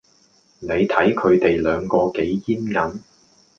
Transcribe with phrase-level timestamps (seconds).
[0.57, 3.01] 你睇佢地兩個幾煙韌